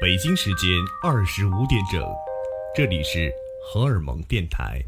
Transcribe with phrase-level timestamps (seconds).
[0.00, 0.68] 北京时间
[1.02, 2.02] 二十五点整，
[2.74, 3.30] 这里是
[3.64, 4.82] 荷尔蒙电台。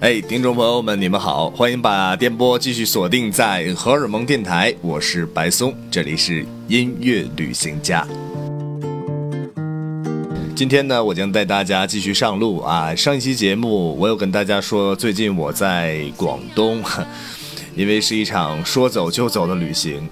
[0.00, 8.06] 哎，听众朋友们，你们好，欢迎把电波继续锁定在荷尔蒙电台，我是白松，这里是音乐旅行家。
[10.56, 12.94] 今天呢，我将带大家继续上路啊。
[12.94, 16.82] 上一期节目，我有跟大家说，最近我在广东，
[17.74, 20.08] 因为是一场说走就走的旅行。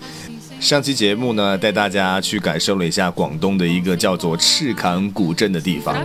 [0.60, 5.96] 上期节目呢，带大家去感受了一下广东的一个叫做赤坎古镇的地方。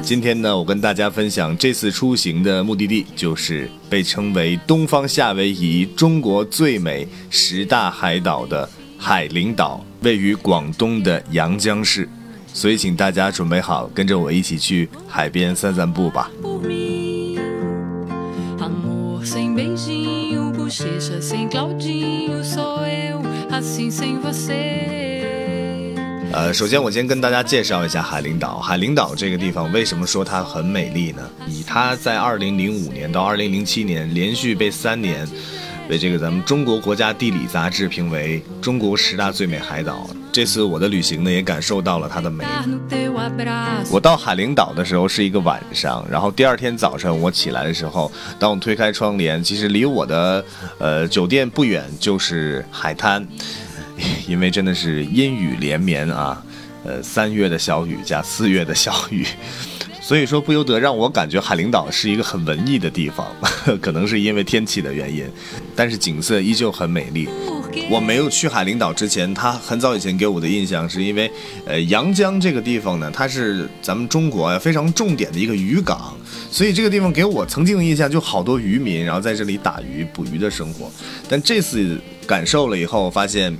[0.00, 12.08] 今天呢，我跟大家分享这次出行的目的地，就是被称为东方夏威夷、中国最美十大海岛的海陵岛，位于广东的阳江市。
[12.52, 16.30] 所以，请大家准备好，跟着我一起去海边散散步吧。
[26.32, 28.58] 呃，首先我先跟大家介绍一下海陵岛。
[28.58, 31.22] 海陵岛这个地方为什么说它很美丽呢？
[31.46, 35.26] 以它在2005年到2007年连续被三年
[35.88, 40.08] 被这个咱们中国国家地理杂志评为中国十大最美海岛。
[40.32, 42.44] 这次我的旅行呢，也感受到了它的美。
[43.90, 50.44] 我到海陵岛的时候是一个晚上，然后第二天早上我起来的时候，当我推开窗帘，其实离我的
[50.78, 53.24] 呃酒店不远就是海滩，
[54.26, 56.42] 因为真的是阴雨连绵啊，
[56.84, 59.24] 呃三月的小雨加四月的小雨，
[60.06, 63.34] 所以说不由得让我感觉海陵岛是一个很文艺的地方，
[63.80, 65.24] 可能是因为天气的原因，
[65.74, 67.26] 但是景色依旧很美丽。
[67.90, 71.30] 我没有去海陵岛之前，他很早以前给我的印象是因为，
[71.64, 76.14] 呃，阳江这个地方呢，它是咱们中国非常重点的一个渔港，
[76.50, 80.92] 所以这个地方给我曾经的印象就好多渔民，然后在这里打鱼捕鱼的生活。
[81.30, 83.56] 但这次感受了以后，发现。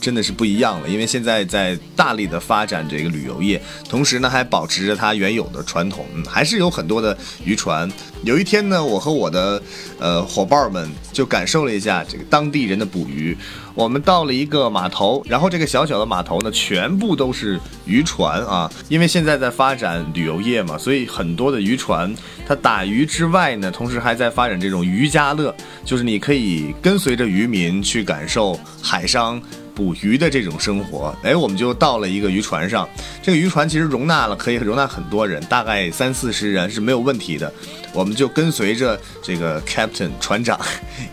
[0.00, 7.90] 真的是不一样了，因为现在在大力的发展这个旅游业，同时呢还保持着它原有的传统，还是有很多的渔船。
[8.24, 9.62] 有一天呢，我和我的
[9.98, 13.36] 呃伙伴们就感受了一下这个当地人的捕鱼。
[13.74, 22.12] 我们到了一个码头，然后这个小小的码头呢，全部都是渔船啊，因为现在在发展旅游业嘛，所以很多的渔船
[22.46, 25.54] 它打鱼之外呢，同时还在发展这种渔家乐，
[25.84, 29.40] 就是你可以跟随着渔民去感受海上。
[29.78, 32.88] 捕鱼的这种生活，哎，我们就到了一个渔船上。
[33.22, 37.52] 这个渔船其实容纳了可以容纳很多人，大概三四十人是没有问题的。
[37.92, 40.58] 我们就跟随着这个 captain 船长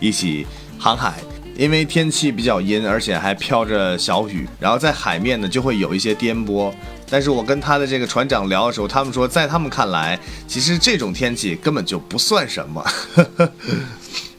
[0.00, 0.44] 一起
[0.80, 1.20] 航海，
[1.56, 6.74] 因为天气比较阴，而且还飘着小雨，然后在海面呢就会有一些颠簸。
[7.08, 10.18] 但是我跟他的这个船长聊的时候，他们说在他们看来，
[10.48, 12.84] 其实这种天气根本就不算什么。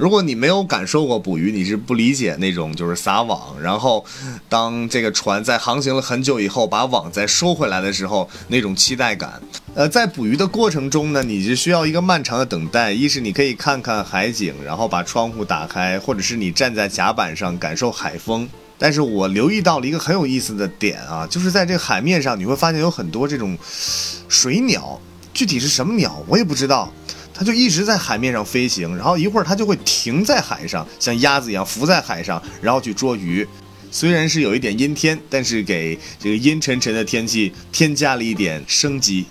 [0.00, 4.02] 如果你没有感受过捕鱼，你是不理解那种就是撒网，然后
[4.48, 9.38] 当这个船在航行了很久以后，把网再收回来的时候，那种期待感。
[9.74, 12.90] 呃，在捕鱼的过程中呢，你是需要一个漫长的等待。
[12.90, 18.48] 一是你可以看看海景，然后把窗户打开，或者是你站在甲板上感受海风。
[18.78, 23.54] 但是我留意到了一个很有意思的点啊，就是在这个海面上，你会发现有很多这种
[24.30, 24.98] 水鸟，
[25.34, 26.90] 具体是什么鸟我也不知道。
[27.32, 33.46] 它就一直在海面上飞行，然后一会儿它就会停在海上，像鸭子一样浮在海上，然后去捉鱼。
[33.90, 39.24] 虽然是有一点阴天，但是给这个阴沉沉的天气添加了一点生机。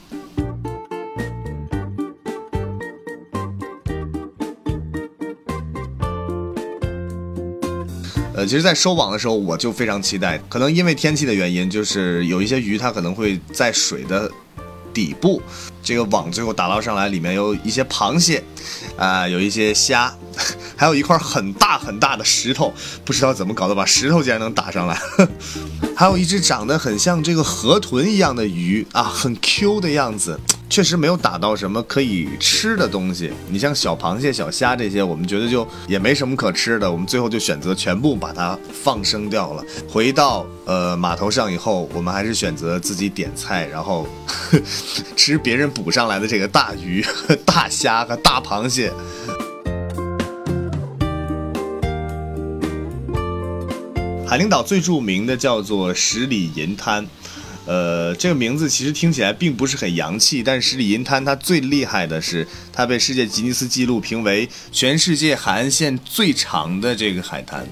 [8.33, 14.31] 呃，其实，在收网的时候，我就非常期待，可能因为天气的原因，就是有一些鱼它可能会在水的。
[14.91, 15.39] 底部，
[15.89, 18.43] 这个网最后打捞上来，里面有一些螃蟹，
[18.95, 20.15] 啊，有一些虾，
[20.77, 22.71] 还有一块很大很大的石头，
[23.03, 24.95] 不知道怎么搞的，把石头竟然能打上来。
[25.97, 33.33] 还有一只长得很像这个河豚一样的鱼啊，很 Q 的样子，确实没有打到什么可以吃的东西。
[33.49, 39.63] 你像小螃蟹、小虾这些，我们觉得就也没什么可吃的，我们最后就选择全部把它放生掉了。
[39.89, 44.07] 回到呃码头上以后，我们还是选择自己点菜，然后
[45.17, 47.03] 吃别人捕上来的这个大鱼、
[47.43, 48.93] 大虾和大螃蟹。
[54.27, 57.03] 海陵岛最著名的叫做十里银滩，
[57.69, 67.63] 呃，这个名字其实听起来并不是很洋气，但是十里银滩它最厉害的是，它被世界吉尼斯纪录评为全世界海岸线最长的这个海滩，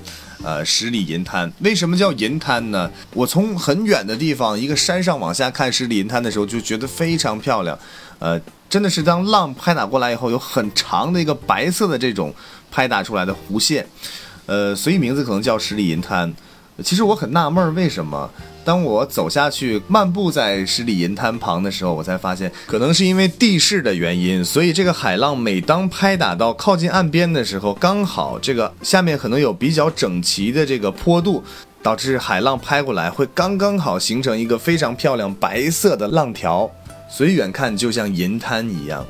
[0.43, 1.51] 呃，十里银滩。
[1.61, 2.91] 为什么叫银滩呢？
[3.15, 7.75] 我从很远的地方一个山上往下看十里银滩的时候，就觉得非常漂亮。
[8.19, 8.39] 呃，
[8.69, 12.31] 真的是当浪拍打过来以后，有很长的一个白色的这种
[12.69, 13.83] 拍打出来的弧线，
[14.45, 16.31] 呃，所以名字可能叫十里银滩。
[16.83, 18.29] 其实我很纳闷，为什么
[18.63, 31.43] 当我走下去漫步在十里银滩旁的时候，我才发现，可能是因为地势的原因，所以这个海浪每当拍打到靠近岸边的时候，刚好这个下面可能有比较整齐的这个坡度，
[31.81, 36.69] 导致海浪拍过来会刚刚好形成一个非常漂亮白色的浪条，
[37.09, 39.03] 所以远看就像银滩一样。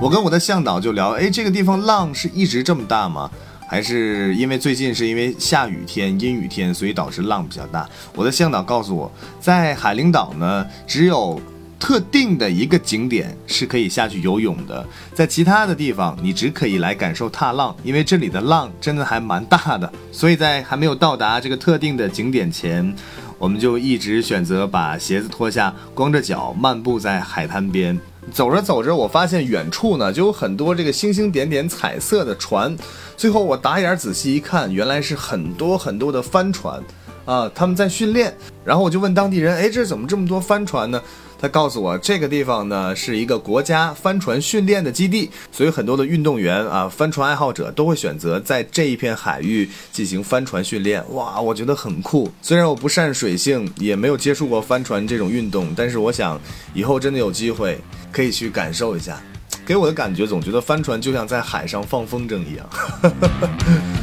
[0.00, 3.30] 我跟我的向导就聊，哎，这个地方浪是一直这么大吗？
[3.66, 7.88] 还是因为最近是因为下雨天、阴雨天，所以导致浪比较大。
[8.14, 9.10] 我的向导告诉我，
[9.40, 11.40] 在海陵岛呢，只有
[11.78, 19.92] 特定的一个景点是可以下去游泳的，在其他的地方你只可以来感受踏浪，因为这里的浪真的还蛮大的。
[20.10, 22.94] 所以在还没有到达这个特定的景点前，
[23.36, 28.00] 我们就一直选择把鞋子脱下，光着脚漫步在海滩边。
[28.32, 32.76] 走着走着，我发现远处呢就有很多这个星星点点彩色的船。
[33.16, 36.82] 最后我打眼仔细一看，原来是很多很多的帆船，
[37.24, 38.36] 啊，他们在训练。
[38.64, 41.00] 然后我就问当地人，哎，这怎么这么多帆船呢？
[41.38, 51.04] 他告诉我，这个地方呢是一个国家帆船训练的基地，所以很多的运动员啊，帆船爱好者都会选择在这一片海域进行帆船训练。
[51.14, 52.30] 哇，我觉得很酷。
[52.40, 56.40] 虽然我不善水性，也没有接触过帆船这种运动，但是我想
[56.74, 57.78] 以后真的有机会
[58.10, 59.20] 可以去感受一下。
[59.66, 62.66] 给我的感觉，总觉得帆船就像在海上放风筝一样。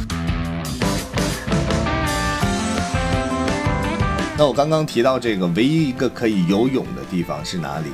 [4.46, 7.86] 我刚刚提到这个唯一一个可以游泳的地方是哪里？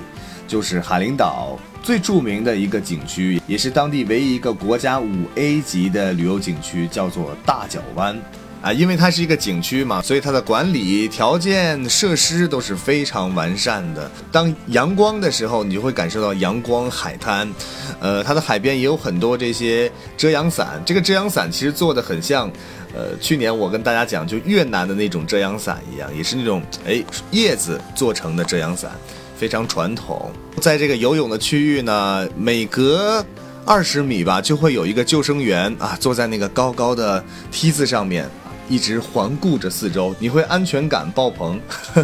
[0.48, 8.20] 就是海陵岛最著名的一个景区，也是当地唯一一个国家五 A 级的旅游景区，叫做大角湾。
[8.62, 14.10] 啊，因为它是一个景区嘛，所以它的管理条件、设施都是非常完善的。
[14.30, 17.50] 当阳光的时候，你就会感受到阳光海滩。
[18.00, 20.82] 呃，它的海边也有很多这些遮阳伞。
[20.84, 22.50] 这个遮阳伞其实做的很像，
[22.94, 28.90] 呃，去年我跟大家讲，就越南的那种遮阳伞一样，也是那种哎叶子做成的遮阳伞，
[29.38, 30.30] 非常传统。
[30.60, 33.24] 在这个游泳的区域呢，每隔
[33.64, 38.28] 二十米吧，就会有一个救生员啊，坐在那个高高的梯子上面。
[38.70, 41.60] 一直环顾着四周，你会安全感爆棚。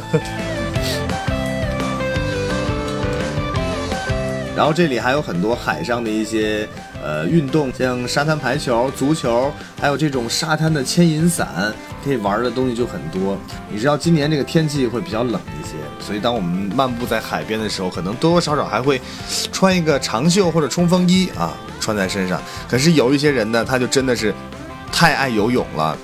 [4.56, 6.68] 然后这里还有很多海上的一些
[7.00, 11.72] 呃运动，像沙滩排球、足球，还有这种沙滩的牵引伞，
[12.04, 13.38] 可以玩的东西就很多。
[13.70, 15.74] 你知道今年这个天气会比较冷一些，
[16.04, 19.00] 所以当我们漫步在海边的时候，可能多多少少还会
[19.52, 22.42] 穿一个长袖或者冲锋衣啊，穿在身上。
[22.68, 24.34] 可是有一些人呢，他就真的是
[24.90, 25.96] 太爱游泳了。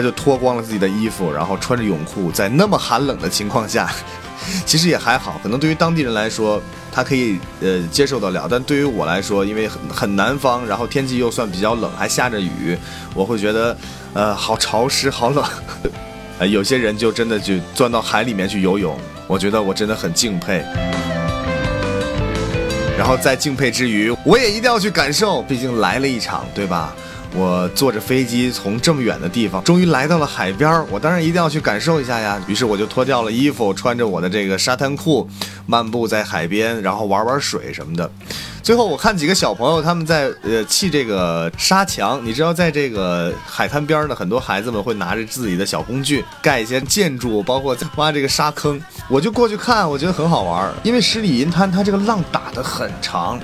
[0.00, 3.92] 他就脱光了自己的衣服，然后穿着泳裤，在那么寒冷的情况下，
[4.64, 5.38] 其实也还好。
[5.42, 12.78] 可能对于当地人来说，他可以呃接受得了，但对于我来说，因为很很南方，然后天气又算比较冷，还下着雨，
[13.14, 13.76] 我会觉得
[14.14, 15.44] 呃好潮湿，好冷。
[16.40, 20.64] 呃，有些人就真的就钻到海里面去游泳，我觉得我真的很敬佩。
[22.96, 26.94] 然后在敬佩之余，我也一定要去感受，毕竟来了一场，对吧？
[27.34, 32.42] 我坐着飞机从这么远的地方，终于来到了海边儿，我当然一定要去感受一下呀。
[32.48, 35.28] 于是我就脱掉了衣服，穿着我的这个沙滩裤，
[35.66, 38.10] 漫步在海边，然后玩玩水什么的。
[38.62, 48.80] 最后我看几个小朋友他们在呃砌这个沙墙，你知道，在这个海滩边呢，很多孩子们会拿着自己的小工具盖一些建筑，包括挖这个沙坑。
[49.08, 53.40] 我就过去看，我觉得很好玩，因为十里银滩它这个浪打得很长，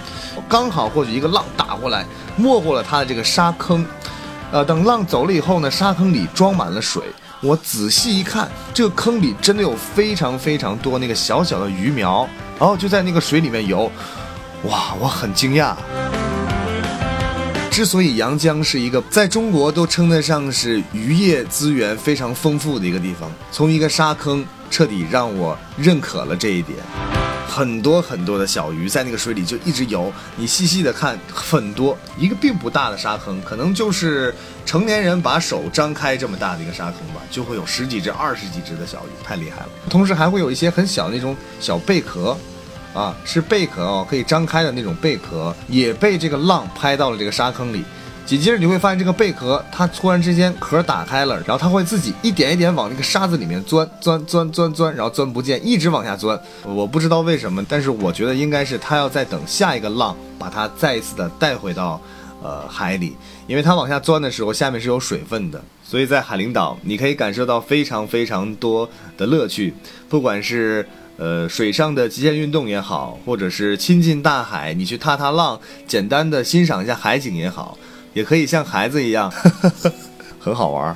[0.49, 2.05] 刚好或许一个浪打过来，
[2.37, 3.85] 没过了它的这个沙坑。
[4.53, 7.03] 呃，等浪走了以后呢，沙坑里装满了水。
[7.41, 13.91] 我仔细一看，这个坑里真的有非常非常多那个小小的鱼苗，然后就在那个水里面游。
[14.65, 15.75] 哇，我很惊讶。
[17.71, 26.79] 之所以阳江是一个在中国都称得上是渔业资源非常丰富的一个地方，从一个沙坑彻底让我认可了这一点。
[27.47, 34.35] 很多很多的小鱼在那个水里就一直游，你细细的看，很多一个并不大的沙坑，可能就是
[34.65, 39.69] 成年人把手张开这么大的一个沙坑吧，就会有十几只、二十几只的小鱼，太厉害了。
[39.89, 42.37] 同时还会有一些很小的那种小贝壳。
[42.97, 47.85] 啊，是贝壳哦，可以张开的那种贝壳，也被这个浪拍到了这个沙坑里。
[48.25, 56.41] 紧接着你会发现，这个贝壳它突然之间壳打开了，然后它会自己一点一点往那个沙子里面钻，钻，钻，钻，钻，然后钻不见，一直往下钻。
[56.65, 62.01] 我不知道为什么，但是我觉得应该是它要再等下一个浪把它再一次的带回到
[62.43, 63.15] 呃海里，
[63.47, 68.89] 因为它往下钻的时候下面是有水分的，所以在海陵岛你可以感受到非常非常多
[69.19, 69.75] 的乐趣，
[70.09, 70.89] 不管是。
[71.19, 77.79] 呃，水上的极限运动也好，或者是亲近大海，你去踏踏浪，简单的欣赏一下海景也好，
[78.13, 79.33] 也可以像孩子一样，
[80.39, 80.95] 很好玩。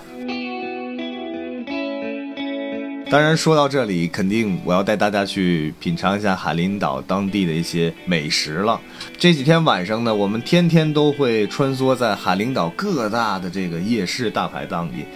[3.10, 8.80] 当然，说到这里，肯定我要带大家去品尝一下海陵岛当地的一些美食了。
[9.18, 15.06] 这几天晚上呢，我们天天都会穿梭在海陵岛各大的这个夜市大排档里。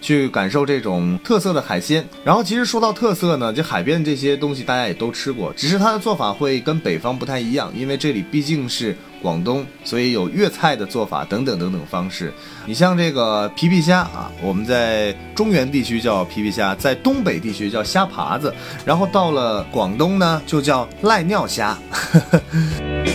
[0.00, 12.32] 去感受这种特色的海鲜，然后其实说到特色呢，就海边这些东西大家也都吃过，只是它的做法会跟北方不太一样，因为这里毕竟是广东，所以有粤菜的做法等等等等方式。
[12.64, 18.52] 你像这个皮皮虾啊，我们在中原地区叫皮皮虾，在东北地区叫虾爬子，
[18.84, 21.76] 然后到了广东呢就叫赖尿虾。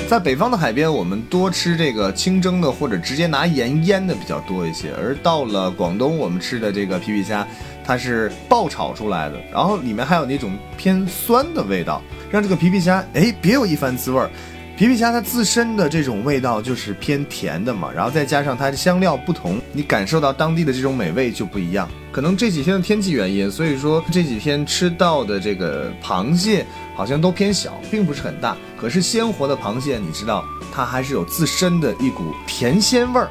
[0.08, 7.46] 在北方的海边，我们多吃这个清蒸的或者直接拿盐腌的比较多一些，而到了广东，我们吃的这个皮皮虾，
[7.84, 14.30] 它是爆炒出来的，然后里面还有那种偏酸的味道，让这个皮皮虾哎别有一番滋味儿。
[14.78, 21.88] 皮皮虾它自身的这种味道就是偏甜的嘛，然后再加上它的香料不同，你感受到当地的这种美味就不一样。
[22.12, 28.58] 可能这几天的天气原因，所以说这几天吃到的这个螃蟹好像都偏小，并不是很大。
[28.78, 33.30] 可是鲜活的螃蟹，你知道它还是有自身的一股甜鲜味儿，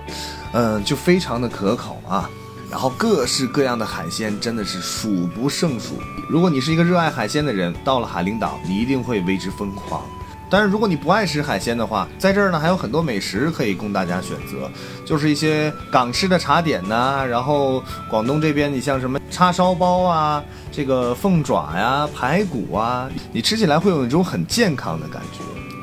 [0.55, 2.29] 嗯，就非常的可口啊。
[2.71, 6.01] 然后各式各样的海鲜真的是数不胜数。
[6.27, 10.03] 如果你是一个热爱海鲜的人，到了海陵岛，你一定会为之疯狂。
[10.51, 14.71] 但是如果你不爱吃海鲜的话，在这儿呢还有很多美食可以供大家选择，
[15.05, 25.41] 就是一些港式的茶点呐，然后广东这边你像什么叉烧包啊，这个凤爪呀、排骨啊，你吃起来会有一种很健康的感觉，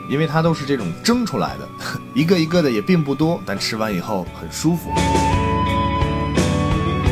[0.09, 1.67] 因为它都是这种蒸出来的，
[2.15, 4.89] 一个一个的也并不多，但吃完以后很舒服。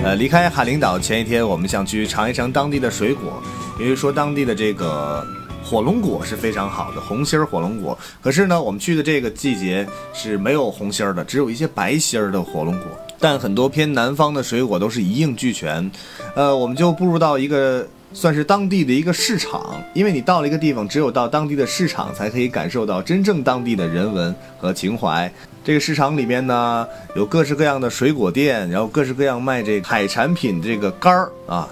[0.03, 3.43] 呃，离开海陵岛前一天，我们想去尝一尝当地的水果，
[3.77, 5.25] 因为说当地的这个。
[5.63, 7.97] 火龙果是非常好的，红心儿火龙果。
[8.21, 12.85] 可是呢，我们去的这个季节是没有红心儿的，只有一些白心儿的火龙果。
[13.19, 15.91] 但很多偏南方的水果都是一应俱全。
[16.35, 25.31] 呃，我们就步入到一个算是当地的一个市场，因为你到了一个地方，只有到当地的市场才可以感受到真正当地的人文和情怀。
[25.63, 31.67] 这个市场里面呢，有各式各样的水果店，然后各式各样卖这海产品这个干儿啊，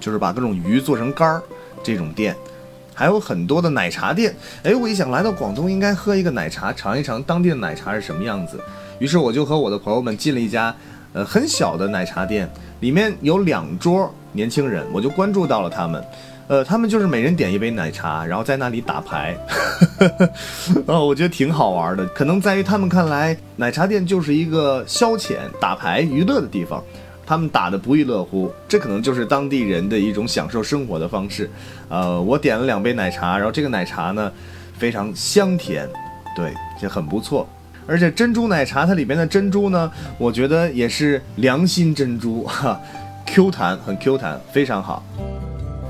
[0.00, 1.42] 就是把各种鱼做成干儿
[1.84, 2.34] 这种店。
[2.94, 8.60] 还有很多的奶茶店，哎，我一想来到广东应该喝一个奶茶，尝一尝当地的奶茶是什么样子。
[8.98, 10.74] 于是我就和我的朋友们进了一家，
[11.12, 12.48] 呃，很小的奶茶店，
[12.80, 16.04] 里面有两桌年轻人，我就关注到了他们，
[16.46, 19.36] 呃，他们就是每人点一杯奶茶，然后在那里打牌，
[20.86, 22.06] 哦，我觉得挺好玩的。
[22.08, 26.82] 可能在于他们看来，奶茶店就是一个消遣、打牌、娱乐的地方。
[27.24, 31.50] 他们打的不亦乐乎，这可能就是当地人的一种享受生活的方式。
[31.88, 34.30] 呃，我点了两杯奶茶，然后这个奶茶呢
[34.78, 35.88] 非常香甜，
[36.34, 37.48] 对，这很不错。
[37.86, 42.80] 而且珍珠奶茶它里面的珍珠呢，我觉得也是良心珍珠，哈
[43.26, 45.02] ，Q 弹，很 Q 弹，非常好。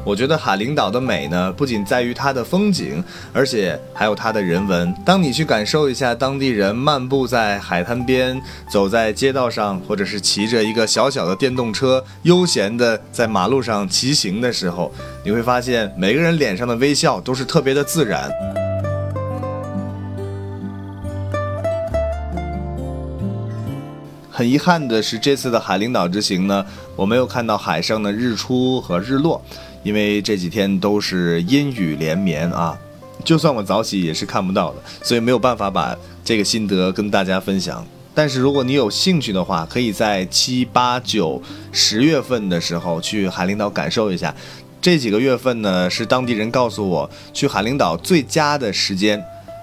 [0.05, 4.93] 我觉得海陵岛的美呢，不仅在于它的风景，而且还有它的人文。
[5.05, 14.93] 当你去感受一下当地人漫步在海滩边、走在街道上，或者是骑着一个小小的电动车悠闲的在马路上骑行的时候，
[15.25, 18.29] 你会发现每个人脸上的微笑都是特别的自然。
[24.35, 26.67] 很遗憾的是，这次的海陵岛之行呢，
[26.97, 29.41] 我没有看到海上的日出和日落。
[29.83, 32.79] 因为这几天都是阴雨连绵啊，
[33.25, 37.85] 就算我早起也是看不到的，所以没有办法把这个心得跟大家分享。
[38.15, 44.35] 但是如果你有兴趣的话，可以在七八九十月份的时候去海陵岛感受一下。
[44.83, 49.23] 这几个月份呢，是当地人告诉我去海陵岛最佳的时间。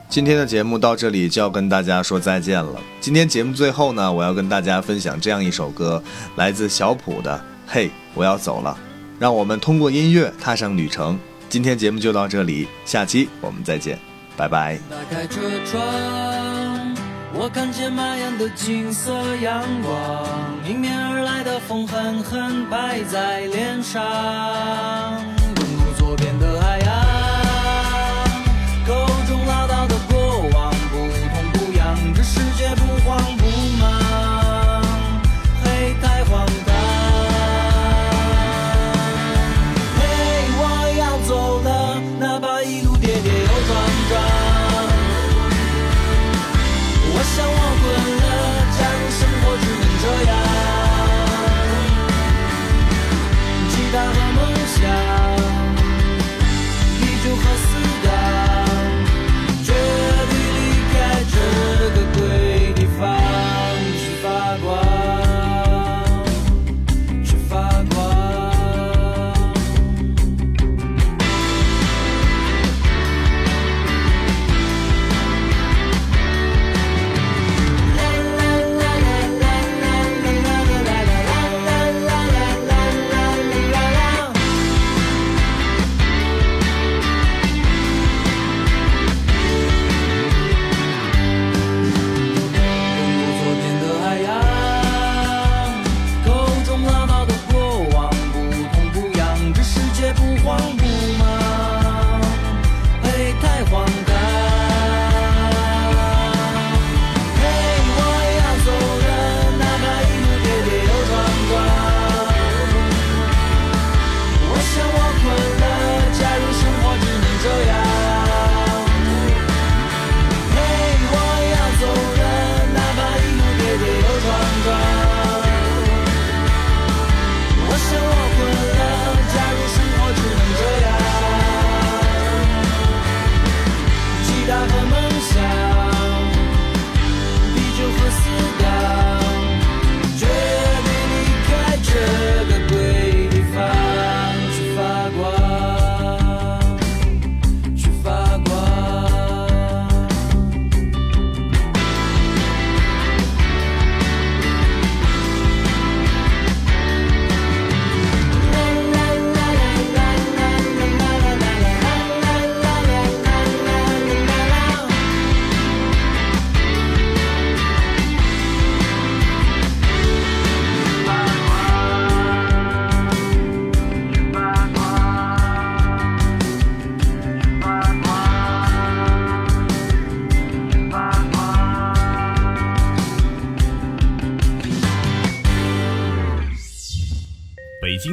[0.09, 2.81] 今天的节目到这里就要跟大家说再见了。
[2.99, 6.01] 今天节目最后呢，我要跟大家分享这样一首歌，
[6.37, 7.35] 来自小普的
[7.67, 8.75] 《嘿，我要走了》。
[9.19, 11.19] 让我们通过音乐踏上旅程。
[11.49, 13.99] 今天节目就到这里，下期我们再见，
[14.37, 14.79] 拜拜。
[14.89, 15.81] 打开车窗，
[17.33, 20.25] 我看见满眼的金色阳光，
[20.65, 24.01] 迎面而来的风狠狠拍在脸上，
[25.57, 26.87] 拥入左边的海洋，
[28.87, 32.98] 口中唠叨的过往不痛不痒，这世界不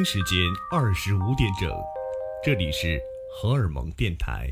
[0.09, 0.39] 时间
[0.71, 1.69] 二十五点整，
[2.41, 2.97] 这里是
[3.35, 4.49] 荷尔蒙电台。